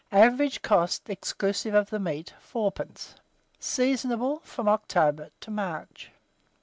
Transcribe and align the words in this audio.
Average 0.11 0.63
cost, 0.63 1.11
exclusive 1.11 1.75
of 1.75 1.91
the 1.91 1.99
meat, 1.99 2.33
4d. 2.51 3.13
Seasonable 3.59 4.39
from 4.41 4.67
October 4.67 5.29
to 5.41 5.51
March. 5.51 6.09